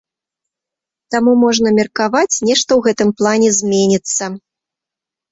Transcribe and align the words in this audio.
Таму, 1.15 1.31
можна 1.43 1.73
меркаваць, 1.79 2.39
нешта 2.49 2.71
ў 2.77 2.85
гэтым 2.87 3.09
плане 3.19 3.49
зменіцца. 3.59 4.23